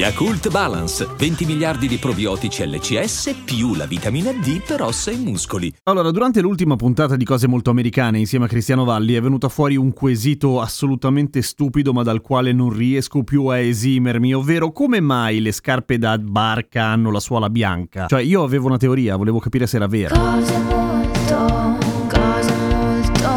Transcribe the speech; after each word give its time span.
Yakult 0.00 0.48
Balance, 0.48 1.06
20 1.14 1.44
miliardi 1.44 1.86
di 1.86 1.98
probiotici 1.98 2.66
LCS 2.66 3.42
più 3.44 3.74
la 3.74 3.84
vitamina 3.84 4.32
D 4.32 4.62
per 4.66 4.80
ossa 4.80 5.10
e 5.10 5.16
muscoli. 5.18 5.70
Allora, 5.82 6.10
durante 6.10 6.40
l'ultima 6.40 6.74
puntata 6.74 7.16
di 7.16 7.24
Cose 7.26 7.46
Molto 7.46 7.68
Americane 7.68 8.18
insieme 8.18 8.46
a 8.46 8.48
Cristiano 8.48 8.84
Valli 8.84 9.12
è 9.12 9.20
venuto 9.20 9.50
fuori 9.50 9.76
un 9.76 9.92
quesito 9.92 10.58
assolutamente 10.62 11.42
stupido 11.42 11.92
ma 11.92 12.02
dal 12.02 12.22
quale 12.22 12.54
non 12.54 12.70
riesco 12.70 13.24
più 13.24 13.44
a 13.48 13.58
esimermi, 13.58 14.32
ovvero 14.32 14.72
come 14.72 15.00
mai 15.00 15.42
le 15.42 15.52
scarpe 15.52 15.98
da 15.98 16.16
barca 16.16 16.82
hanno 16.82 17.10
la 17.10 17.20
suola 17.20 17.50
bianca? 17.50 18.06
Cioè, 18.06 18.22
io 18.22 18.42
avevo 18.42 18.68
una 18.68 18.78
teoria, 18.78 19.16
volevo 19.16 19.38
capire 19.38 19.66
se 19.66 19.76
era 19.76 19.86
vera. 19.86 20.18
Cose 20.18 20.58
molto, 20.60 21.78
cose 22.08 22.56
molto, 22.70 23.28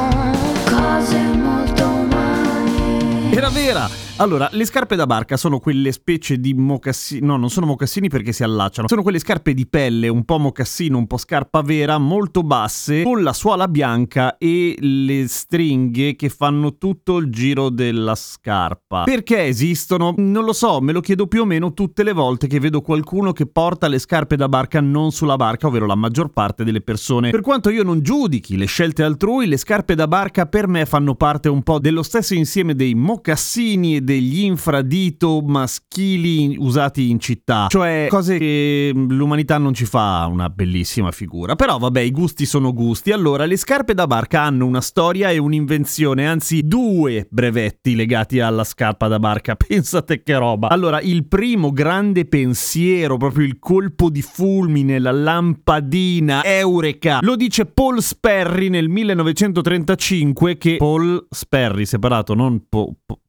cose 0.64 1.20
molto 1.36 1.84
umane. 1.84 3.32
Era 3.34 3.50
vera! 3.50 4.04
Allora, 4.18 4.48
le 4.52 4.64
scarpe 4.64 4.96
da 4.96 5.08
barca 5.08 5.38
sono 5.38 5.58
quelle 5.58 5.92
specie 5.92 6.38
di 6.38 6.54
mocassini. 6.54 7.26
No, 7.26 7.36
non 7.36 7.50
sono 7.50 7.66
mocassini 7.66 8.10
perché 8.10 8.32
si 8.32 8.44
allacciano. 8.44 8.88
Sono 8.88 9.02
quelle 9.02 9.18
scarpe 9.18 9.56
di 9.56 9.66
pelle, 9.66 10.08
un 10.08 10.24
po' 10.24 10.38
mocassino, 10.38 11.00
un 11.00 11.08
po' 11.08 11.18
scarpa 11.18 11.62
vera, 11.62 11.98
molto 11.98 12.44
basse, 12.44 13.02
con 13.02 13.24
la 13.24 13.34
suola 13.34 13.68
bianca 13.68 14.38
e 14.38 14.76
le 14.80 15.28
stringhe 15.28 16.16
che 16.16 16.30
fanno 16.30 16.78
tutto 16.78 17.18
il 17.18 17.32
giro 17.32 17.70
della 17.70 18.14
scarpa. 18.14 19.02
Perché 19.04 19.46
esistono? 19.46 20.14
Non 20.16 20.46
lo 20.46 20.54
so, 20.54 20.80
me 20.80 20.92
lo 20.92 21.02
chiedo 21.02 21.26
più 21.26 21.42
o 21.42 21.46
meno 21.46 21.74
tutte 21.74 22.04
le 22.04 22.14
volte 22.14 22.46
che 22.46 22.60
vedo 22.60 22.82
qualcuno 22.82 23.32
che 23.32 23.48
porta 23.48 23.88
le 23.88 23.98
scarpe 23.98 24.36
da 24.36 24.48
barca 24.48 24.80
non 24.80 25.12
sulla 25.12 25.38
barca, 25.38 25.66
ovvero 25.66 25.88
la 25.88 25.96
maggior 25.96 26.30
parte 26.30 26.64
delle 26.64 26.82
persone. 26.82 27.32
Per 27.32 27.42
quanto 27.42 27.72
io 27.72 27.82
non 27.82 28.02
giudichi 28.02 28.58
le 28.58 28.66
scelte 28.66 29.02
altrui, 29.02 29.48
le 29.48 29.58
scarpe 29.58 29.96
da 29.96 30.08
barca 30.08 30.46
per 30.46 30.68
me 30.68 30.86
fanno 30.86 31.16
parte 31.16 31.50
un 31.50 31.64
po' 31.64 31.80
dello 31.80 32.04
stesso 32.04 32.36
insieme 32.36 32.76
dei 32.76 32.94
mocassini 32.94 33.96
e 33.96 34.02
degli 34.04 34.42
infradito 34.42 35.42
maschili 35.42 36.56
usati 36.60 37.10
in 37.10 37.20
città, 37.20 37.68
cioè 37.70 38.08
cose 38.10 38.38
che 38.38 38.92
l'umanità 38.94 39.58
non 39.58 39.74
ci 39.74 39.86
fa 39.86 40.28
una 40.30 40.50
bellissima 40.50 41.12
figura. 41.12 41.56
Però 41.56 41.78
vabbè, 41.78 42.02
i 42.02 42.12
gusti 42.12 42.46
sono 42.46 42.74
gusti. 42.74 43.12
Allora, 43.12 43.46
le 43.46 43.58
scarpe 43.58 43.94
da 43.94 44.08
barca 44.08 44.42
hanno 44.42 44.66
una 44.66 44.82
storia 44.82 45.30
e 45.30 45.38
un'invenzione, 45.38 46.28
anzi 46.28 46.62
due 46.66 47.28
brevetti 47.30 47.96
legati 47.96 48.40
alla 48.40 48.64
scarpa 48.64 49.08
da 49.08 49.20
barca. 49.20 49.56
Pensate 49.58 50.24
che 50.24 50.38
roba. 50.38 50.70
Allora, 50.70 51.00
il 51.02 51.26
primo 51.28 51.72
grande 51.72 52.26
pensiero, 52.26 53.18
proprio 53.18 53.46
il 53.46 53.60
colpo 53.60 54.10
di 54.10 54.22
fulmine, 54.22 55.00
la 55.00 55.12
lampadina, 55.12 56.44
eureka, 56.44 57.20
lo 57.22 57.36
dice 57.36 57.66
Paul 57.66 58.02
Sperry 58.02 58.70
nel 58.70 58.90
1935 58.90 60.58
che 60.58 60.76
Paul 60.78 61.26
Sperry 61.30 61.86
separato, 61.86 62.34
non 62.34 62.66
po- 62.68 62.96
po- 63.06 63.20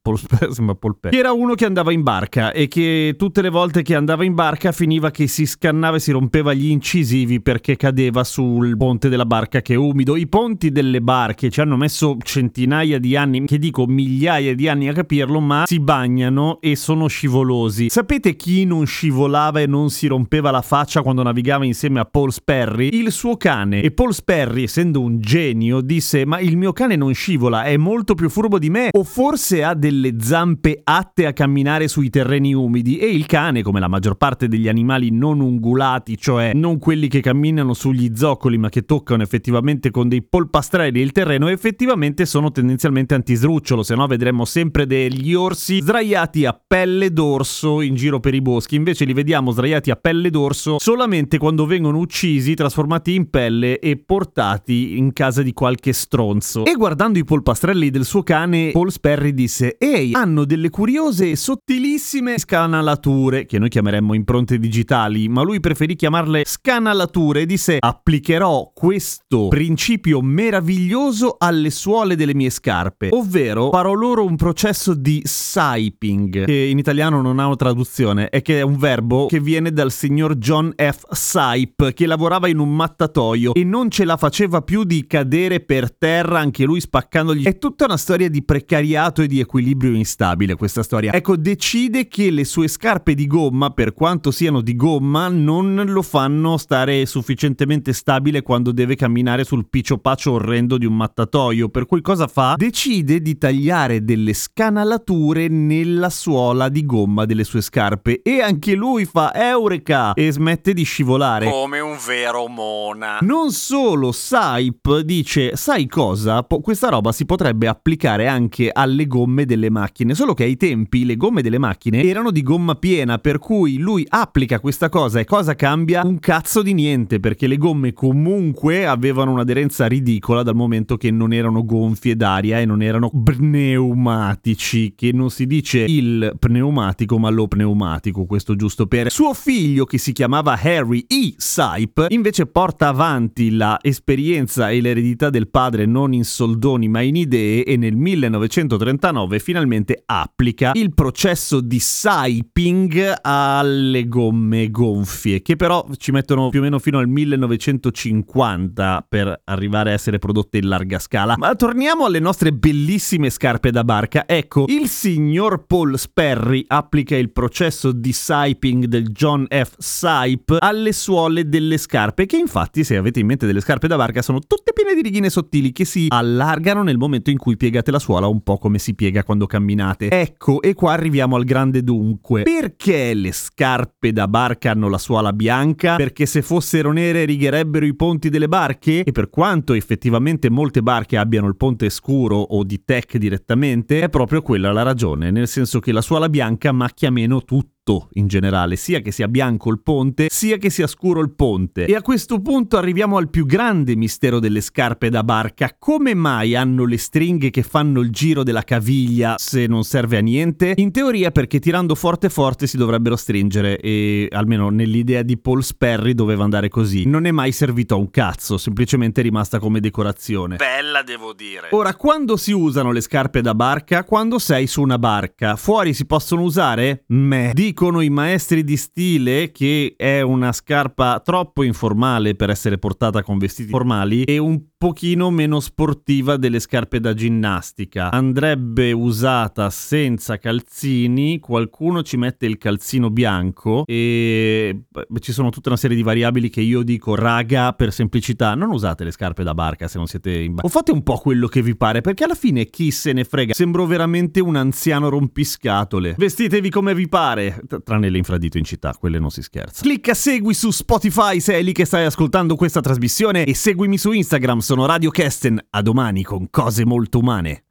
Sembra 0.51 0.75
Perry, 0.75 1.09
che 1.09 1.17
era 1.17 1.31
uno 1.31 1.55
che 1.55 1.65
andava 1.65 1.91
in 1.91 2.03
barca 2.03 2.51
e 2.51 2.67
che 2.67 3.15
tutte 3.17 3.41
le 3.41 3.49
volte 3.49 3.81
che 3.81 3.95
andava 3.95 4.23
in 4.23 4.35
barca 4.35 4.71
finiva 4.71 5.09
che 5.09 5.25
si 5.25 5.47
scannava 5.47 5.95
e 5.95 5.99
si 5.99 6.11
rompeva 6.11 6.53
gli 6.53 6.67
incisivi 6.67 7.41
perché 7.41 7.75
cadeva 7.75 8.23
sul 8.23 8.77
ponte 8.77 9.09
della 9.09 9.25
barca 9.25 9.61
che 9.61 9.73
è 9.73 9.77
umido. 9.77 10.15
I 10.15 10.27
ponti 10.27 10.71
delle 10.71 11.01
barche 11.01 11.49
ci 11.49 11.59
hanno 11.59 11.75
messo 11.75 12.17
centinaia 12.21 12.99
di 12.99 13.15
anni, 13.15 13.45
che 13.45 13.57
dico 13.57 13.87
migliaia 13.87 14.53
di 14.53 14.67
anni 14.67 14.89
a 14.89 14.93
capirlo, 14.93 15.39
ma 15.39 15.63
si 15.65 15.79
bagnano 15.79 16.59
e 16.61 16.75
sono 16.75 17.07
scivolosi. 17.07 17.89
Sapete 17.89 18.35
chi 18.35 18.65
non 18.65 18.85
scivolava 18.85 19.59
e 19.59 19.65
non 19.65 19.89
si 19.89 20.05
rompeva 20.05 20.51
la 20.51 20.61
faccia 20.61 21.01
quando 21.01 21.23
navigava 21.23 21.65
insieme 21.65 21.99
a 21.99 22.05
Paul 22.05 22.31
Sperry? 22.31 22.89
Il 22.93 23.11
suo 23.11 23.37
cane. 23.37 23.81
E 23.81 23.89
Paul 23.91 24.13
Sperry, 24.13 24.63
essendo 24.63 25.01
un 25.01 25.19
genio, 25.19 25.81
disse: 25.81 26.25
Ma 26.25 26.39
il 26.39 26.57
mio 26.57 26.73
cane 26.73 26.95
non 26.95 27.13
scivola, 27.13 27.63
è 27.63 27.75
molto 27.77 28.13
più 28.13 28.29
furbo 28.29 28.59
di 28.59 28.69
me, 28.69 28.89
o 28.91 29.03
forse 29.03 29.63
ha 29.63 29.73
delle 29.73 29.93
zampe 30.19 30.81
atte 30.83 31.25
a 31.25 31.33
camminare 31.33 31.87
sui 31.87 32.09
terreni 32.09 32.53
umidi. 32.53 32.97
E 32.97 33.07
il 33.07 33.25
cane, 33.25 33.61
come 33.61 33.79
la 33.79 33.87
maggior 33.87 34.15
parte 34.15 34.47
degli 34.47 34.67
animali 34.67 35.11
non 35.11 35.39
ungulati, 35.39 36.17
cioè 36.17 36.51
non 36.53 36.79
quelli 36.79 37.07
che 37.07 37.21
camminano 37.21 37.73
sugli 37.73 38.11
zoccoli, 38.15 38.57
ma 38.57 38.69
che 38.69 38.83
toccano 38.83 39.23
effettivamente 39.23 39.91
con 39.91 40.07
dei 40.07 40.23
polpastrelli 40.23 40.99
il 40.99 41.11
terreno, 41.11 41.47
effettivamente 41.47 42.25
sono 42.25 42.51
tendenzialmente 42.51 43.13
antisdrucciolo, 43.13 43.83
se 43.83 43.95
no 43.95 44.07
vedremmo 44.07 44.45
sempre 44.45 44.85
degli 44.85 45.33
orsi 45.33 45.81
sdraiati 45.81 46.45
a 46.45 46.59
pelle 46.65 47.11
d'orso 47.11 47.81
in 47.81 47.95
giro 47.95 48.19
per 48.19 48.33
i 48.33 48.41
boschi. 48.41 48.75
Invece 48.75 49.05
li 49.05 49.13
vediamo 49.13 49.51
sdraiati 49.51 49.91
a 49.91 49.95
pelle 49.95 50.29
d'orso 50.29 50.77
solamente 50.79 51.37
quando 51.37 51.65
vengono 51.65 51.97
uccisi, 51.97 52.53
trasformati 52.53 53.13
in 53.13 53.29
pelle 53.29 53.79
e 53.79 53.97
portati 53.97 54.97
in 54.97 55.13
casa 55.13 55.41
di 55.41 55.53
qualche 55.53 55.93
stronzo. 55.93 56.65
E 56.65 56.73
guardando 56.73 57.19
i 57.19 57.23
polpastrelli 57.23 57.89
del 57.89 58.05
suo 58.05 58.23
cane, 58.23 58.71
Paul 58.71 58.91
Sperry 58.91 59.33
disse: 59.33 59.77
Ehi, 59.85 60.13
hanno 60.13 60.45
delle 60.45 60.71
curiose 60.71 61.29
e 61.29 61.35
sottilissime 61.35 62.39
scanalature, 62.39 63.45
che 63.45 63.59
noi 63.59 63.69
chiameremmo 63.69 64.15
impronte 64.15 64.57
digitali, 64.57 65.27
ma 65.27 65.43
lui 65.43 65.59
preferì 65.59 65.95
chiamarle 65.95 66.41
scanalature 66.43 67.41
e 67.41 67.45
disse: 67.45 67.77
Applicherò 67.79 68.71
questo 68.73 69.47
principio 69.49 70.21
meraviglioso 70.21 71.35
alle 71.37 71.69
suole 71.69 72.15
delle 72.15 72.33
mie 72.33 72.49
scarpe, 72.49 73.09
ovvero 73.11 73.69
farò 73.69 73.93
loro 73.93 74.25
un 74.25 74.35
processo 74.35 74.95
di 74.95 75.21
siping, 75.23 76.45
che 76.45 76.55
in 76.55 76.79
italiano 76.79 77.21
non 77.21 77.37
ha 77.37 77.45
una 77.45 77.55
traduzione, 77.55 78.29
è 78.29 78.41
che 78.41 78.57
è 78.57 78.61
un 78.63 78.77
verbo 78.77 79.27
che 79.27 79.39
viene 79.39 79.71
dal 79.71 79.91
signor 79.91 80.35
John 80.37 80.73
F. 80.75 81.03
Sipe, 81.11 81.93
che 81.93 82.07
lavorava 82.07 82.47
in 82.47 82.57
un 82.57 82.73
mattatoio 82.75 83.53
e 83.53 83.63
non 83.63 83.91
ce 83.91 84.03
la 84.03 84.17
faceva 84.17 84.63
più 84.63 84.83
di 84.83 85.05
cadere 85.05 85.59
per 85.59 85.95
terra, 85.95 86.39
anche 86.39 86.63
lui 86.63 86.79
spaccandogli. 86.79 87.43
È 87.43 87.59
tutta 87.59 87.85
una 87.85 87.97
storia 87.97 88.29
di 88.31 88.43
precariato 88.43 89.21
e 89.21 89.27
di 89.27 89.39
equilibrio 89.39 89.73
instabile 89.83 90.55
questa 90.55 90.83
storia. 90.83 91.13
Ecco, 91.13 91.35
decide 91.35 92.07
che 92.07 92.31
le 92.31 92.45
sue 92.45 92.67
scarpe 92.67 93.13
di 93.13 93.27
gomma, 93.27 93.69
per 93.71 93.93
quanto 93.93 94.31
siano 94.31 94.61
di 94.61 94.75
gomma, 94.75 95.27
non 95.27 95.83
lo 95.87 96.01
fanno 96.01 96.57
stare 96.57 97.05
sufficientemente 97.05 97.93
stabile 97.93 98.41
quando 98.41 98.71
deve 98.71 98.95
camminare 98.95 99.43
sul 99.43 99.67
piccio 99.69 99.97
paccio 99.97 100.33
orrendo 100.33 100.77
di 100.77 100.85
un 100.85 100.95
mattatoio. 100.95 101.69
Per 101.69 101.85
cui 101.85 102.01
cosa 102.01 102.27
fa? 102.27 102.55
Decide 102.57 103.21
di 103.21 103.37
tagliare 103.37 104.03
delle 104.03 104.33
scanalature 104.33 105.47
nella 105.47 106.09
suola 106.09 106.69
di 106.69 106.85
gomma 106.85 107.25
delle 107.25 107.43
sue 107.43 107.61
scarpe 107.61 108.21
e 108.21 108.41
anche 108.41 108.73
lui 108.73 109.05
fa 109.05 109.33
eureka 109.33 110.13
e 110.13 110.31
smette 110.31 110.73
di 110.73 110.83
scivolare. 110.83 111.49
Come 111.49 111.79
un 111.79 111.97
vero 112.05 112.47
mona. 112.47 113.17
Non 113.21 113.51
solo, 113.51 114.11
Saip 114.11 114.99
dice, 114.99 115.55
sai 115.55 115.87
cosa? 115.87 116.43
Po- 116.43 116.61
questa 116.61 116.89
roba 116.89 117.11
si 117.11 117.25
potrebbe 117.25 117.67
applicare 117.67 118.27
anche 118.27 118.69
alle 118.71 119.07
gomme 119.07 119.45
delle 119.45 119.64
macchine, 119.69 120.13
solo 120.13 120.33
che 120.33 120.43
ai 120.43 120.57
tempi 120.57 121.05
le 121.05 121.17
gomme 121.17 121.41
delle 121.41 121.57
macchine 121.57 122.03
erano 122.03 122.31
di 122.31 122.41
gomma 122.43 122.75
piena, 122.75 123.17
per 123.17 123.39
cui 123.39 123.77
lui 123.77 124.05
applica 124.07 124.59
questa 124.59 124.89
cosa 124.89 125.19
e 125.19 125.25
cosa 125.25 125.55
cambia? 125.55 126.03
Un 126.05 126.19
cazzo 126.19 126.61
di 126.61 126.73
niente, 126.73 127.19
perché 127.19 127.47
le 127.47 127.57
gomme 127.57 127.93
comunque 127.93 128.85
avevano 128.85 129.31
un'aderenza 129.31 129.87
ridicola 129.87 130.43
dal 130.43 130.55
momento 130.55 130.97
che 130.97 131.11
non 131.11 131.33
erano 131.33 131.63
gonfie 131.65 132.15
d'aria 132.15 132.59
e 132.59 132.65
non 132.65 132.81
erano 132.81 133.09
pneumatici, 133.09 134.93
che 134.95 135.11
non 135.11 135.29
si 135.29 135.45
dice 135.47 135.79
il 135.79 136.35
pneumatico 136.39 137.17
ma 137.17 137.29
lo 137.29 137.47
pneumatico, 137.47 138.25
questo 138.25 138.55
giusto 138.55 138.87
per 138.87 139.11
suo 139.11 139.33
figlio 139.33 139.85
che 139.85 139.97
si 139.97 140.11
chiamava 140.11 140.59
Harry 140.61 141.05
E. 141.07 141.33
Sipe, 141.37 142.07
invece 142.09 142.45
porta 142.45 142.87
avanti 142.87 143.51
la 143.51 143.77
esperienza 143.81 144.69
e 144.69 144.81
l'eredità 144.81 145.29
del 145.29 145.47
padre 145.47 145.85
non 145.85 146.13
in 146.13 146.23
soldoni 146.23 146.87
ma 146.87 147.01
in 147.01 147.15
idee 147.15 147.63
e 147.63 147.77
nel 147.77 147.95
1939 147.95 149.39
finalmente 149.55 150.03
applica 150.05 150.71
il 150.73 150.93
processo 150.93 151.61
di 151.61 151.79
siping 151.79 153.19
alle 153.21 154.05
gomme 154.05 154.69
gonfie, 154.69 155.41
che 155.41 155.55
però 155.55 155.87
ci 155.95 156.11
mettono 156.11 156.49
più 156.49 156.59
o 156.59 156.63
meno 156.63 156.77
fino 156.77 156.99
al 156.99 157.07
1950 157.07 159.05
per 159.07 159.43
arrivare 159.45 159.91
a 159.91 159.93
essere 159.93 160.19
prodotte 160.19 160.57
in 160.57 160.67
larga 160.67 160.99
scala. 160.99 161.35
Ma 161.37 161.55
torniamo 161.55 162.05
alle 162.05 162.19
nostre 162.19 162.51
bellissime 162.51 163.29
scarpe 163.29 163.71
da 163.71 163.85
barca. 163.85 164.25
Ecco, 164.27 164.65
il 164.67 164.89
signor 164.89 165.65
Paul 165.65 165.97
Sperry 165.97 166.65
applica 166.67 167.15
il 167.15 167.31
processo 167.31 167.93
di 167.93 168.11
siping 168.11 168.85
del 168.85 169.07
John 169.07 169.45
F. 169.47 169.75
Sipe 169.77 170.57
alle 170.59 170.91
suole 170.91 171.47
delle 171.47 171.77
scarpe, 171.77 172.25
che 172.25 172.35
infatti, 172.35 172.83
se 172.83 172.97
avete 172.97 173.21
in 173.21 173.27
mente 173.27 173.45
delle 173.45 173.61
scarpe 173.61 173.87
da 173.87 173.95
barca, 173.95 174.21
sono 174.21 174.39
tutte 174.39 174.73
piene 174.73 174.95
di 174.95 175.01
righine 175.01 175.29
sottili 175.29 175.71
che 175.71 175.85
si 175.85 176.07
allargano 176.09 176.83
nel 176.83 176.97
momento 176.97 177.29
in 177.29 177.37
cui 177.37 177.55
piegate 177.55 177.89
la 177.91 177.99
suola 177.99 178.27
un 178.27 178.41
po' 178.41 178.57
come 178.57 178.79
si 178.79 178.93
piega 178.95 179.23
quando 179.23 179.34
quando 179.35 179.45
camminate. 179.45 180.09
Ecco, 180.09 180.61
e 180.61 180.73
qua 180.73 180.93
arriviamo 180.93 181.35
al 181.35 181.43
grande 181.43 181.83
dunque. 181.83 182.43
Perché 182.43 183.13
le 183.13 183.31
scarpe 183.33 184.13
da 184.13 184.27
barca 184.27 184.71
hanno 184.71 184.87
la 184.87 184.97
suola 184.97 185.33
bianca? 185.33 185.95
Perché 185.97 186.25
se 186.25 186.41
fossero 186.41 186.91
nere 186.91 187.25
righerebbero 187.25 187.85
i 187.85 187.95
ponti 187.95 188.29
delle 188.29 188.47
barche? 188.47 189.03
E 189.03 189.11
per 189.11 189.29
quanto 189.29 189.73
effettivamente 189.73 190.49
molte 190.49 190.81
barche 190.81 191.17
abbiano 191.17 191.47
il 191.47 191.57
ponte 191.57 191.89
scuro 191.89 192.37
o 192.37 192.63
di 192.63 192.83
tech 192.83 193.17
direttamente, 193.17 194.01
è 194.01 194.09
proprio 194.09 194.41
quella 194.41 194.71
la 194.71 194.83
ragione, 194.83 195.31
nel 195.31 195.47
senso 195.47 195.79
che 195.79 195.91
la 195.91 196.01
suola 196.01 196.29
bianca 196.29 196.71
macchia 196.71 197.11
meno 197.11 197.43
tutto 197.43 197.74
in 198.13 198.25
generale, 198.25 198.77
sia 198.77 198.99
che 198.99 199.11
sia 199.11 199.27
bianco 199.27 199.69
il 199.69 199.79
ponte, 199.79 200.27
sia 200.31 200.57
che 200.57 200.71
sia 200.71 200.87
scuro 200.87 201.21
il 201.21 201.35
ponte. 201.35 201.85
E 201.85 201.93
a 201.93 202.01
questo 202.01 202.41
punto 202.41 202.77
arriviamo 202.77 203.17
al 203.17 203.29
più 203.29 203.45
grande 203.45 203.95
mistero 203.95 204.39
delle 204.39 204.61
scarpe 204.61 205.09
da 205.09 205.23
barca. 205.23 205.75
Come 205.77 206.15
mai 206.15 206.55
hanno 206.55 206.85
le 206.85 206.97
stringhe 206.97 207.51
che 207.51 207.61
fanno 207.61 207.99
il 207.99 208.09
giro 208.09 208.41
della 208.41 208.63
caviglia 208.63 209.35
se 209.37 209.67
non 209.67 209.83
serve 209.83 210.17
a 210.17 210.21
niente? 210.21 210.73
In 210.77 210.91
teoria 210.91 211.29
perché 211.29 211.59
tirando 211.59 211.93
forte 211.93 212.29
forte 212.29 212.65
si 212.65 212.75
dovrebbero 212.75 213.15
stringere 213.15 213.79
e 213.79 214.29
almeno 214.31 214.69
nell'idea 214.69 215.21
di 215.21 215.37
Paul 215.37 215.63
Sperry 215.63 216.15
doveva 216.15 216.43
andare 216.43 216.69
così. 216.69 217.05
Non 217.05 217.25
è 217.25 217.31
mai 217.31 217.51
servito 217.51 217.93
a 217.93 217.97
un 217.97 218.09
cazzo, 218.09 218.57
semplicemente 218.57 219.19
è 219.19 219.23
rimasta 219.23 219.59
come 219.59 219.79
decorazione. 219.79 220.55
Bella, 220.55 221.03
devo 221.03 221.33
dire. 221.33 221.67
Ora, 221.69 221.93
quando 221.93 222.35
si 222.35 222.51
usano 222.51 222.91
le 222.91 223.01
scarpe 223.01 223.41
da 223.41 223.53
barca? 223.53 224.03
Quando 224.03 224.39
sei 224.39 224.65
su 224.65 224.81
una 224.81 224.97
barca. 224.97 225.55
Fuori 225.55 225.93
si 225.93 226.07
possono 226.07 226.41
usare? 226.41 227.03
Meh. 227.09 227.51
Dicono 227.75 227.99
i 227.99 228.09
maestri 228.09 228.63
di 228.63 228.77
stile 228.77 229.51
che 229.51 229.95
è 229.97 230.21
una 230.21 230.53
scarpa 230.53 231.19
troppo 231.19 231.61
informale 231.61 232.33
per 232.33 232.49
essere 232.49 232.77
portata 232.77 233.21
con 233.21 233.37
vestiti 233.37 233.69
formali 233.69 234.23
e 234.23 234.37
un 234.37 234.57
pochino 234.85 235.31
meno 235.31 235.61
sportiva 235.61 236.37
delle 236.37 236.59
scarpe 236.59 236.99
da 236.99 237.15
ginnastica. 237.15 238.11
Andrebbe 238.11 238.91
usata 238.91 239.71
senza 239.71 240.37
calzini, 240.37 241.39
qualcuno 241.39 242.03
ci 242.03 242.17
mette 242.17 242.45
il 242.45 242.59
calzino 242.59 243.09
bianco 243.09 243.83
e 243.87 244.81
ci 245.21 245.31
sono 245.31 245.49
tutta 245.49 245.69
una 245.69 245.77
serie 245.79 245.95
di 245.95 246.03
variabili 246.03 246.51
che 246.51 246.61
io 246.61 246.83
dico 246.83 247.15
raga 247.15 247.73
per 247.73 247.91
semplicità, 247.91 248.53
non 248.53 248.69
usate 248.69 249.03
le 249.03 249.09
scarpe 249.09 249.41
da 249.41 249.55
barca 249.55 249.87
se 249.87 249.97
non 249.97 250.05
siete 250.05 250.37
in 250.37 250.53
barca. 250.53 250.67
O 250.67 250.69
fate 250.69 250.91
un 250.91 251.01
po' 251.01 251.17
quello 251.17 251.47
che 251.47 251.63
vi 251.63 251.75
pare 251.75 252.01
perché 252.01 252.25
alla 252.25 252.35
fine 252.35 252.67
chi 252.67 252.91
se 252.91 253.11
ne 253.11 253.23
frega. 253.23 253.55
Sembro 253.55 253.87
veramente 253.87 254.39
un 254.39 254.55
anziano 254.55 255.09
rompiscatole. 255.09 256.13
Vestitevi 256.15 256.69
come 256.69 256.93
vi 256.93 257.09
pare, 257.09 257.59
tranne 257.83 258.09
l'infradito 258.09 258.59
in 258.59 258.63
città, 258.65 258.93
quelle 258.99 259.17
non 259.17 259.31
si 259.31 259.41
scherza. 259.41 259.81
Clicca 259.81 260.13
segui 260.13 260.53
su 260.53 260.69
Spotify 260.69 261.39
se 261.39 261.55
è 261.55 261.63
lì 261.63 261.71
che 261.71 261.85
stai 261.85 262.05
ascoltando 262.05 262.55
questa 262.55 262.81
trasmissione 262.81 263.45
e 263.45 263.55
seguimi 263.55 263.97
su 263.97 264.11
Instagram, 264.11 264.59
sono 264.75 264.87
Radio 264.87 265.09
Kesten. 265.09 265.67
A 265.69 265.81
domani 265.81 266.21
con 266.21 266.49
cose 266.49 266.83
molto 266.83 267.19
umane. 267.19 267.64